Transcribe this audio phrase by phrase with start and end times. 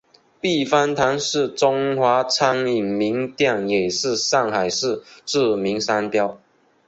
[0.41, 6.39] 避风塘是中华餐饮名店也是上海市著名商标。